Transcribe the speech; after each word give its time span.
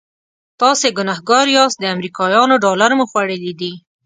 تاسې 0.61 0.87
ګنهګار 0.97 1.45
یاست 1.55 1.77
د 1.79 1.83
امریکایانو 1.95 2.55
ډالر 2.63 2.91
مو 2.97 3.05
خوړلي 3.11 3.51
دي. 3.61 3.73